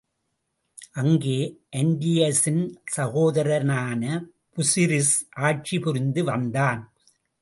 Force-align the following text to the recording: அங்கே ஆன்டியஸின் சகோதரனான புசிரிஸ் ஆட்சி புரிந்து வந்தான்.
அங்கே 0.91 1.35
ஆன்டியஸின் 1.75 2.63
சகோதரனான 2.95 4.03
புசிரிஸ் 4.49 5.15
ஆட்சி 5.41 5.79
புரிந்து 5.79 6.23
வந்தான். 6.23 6.81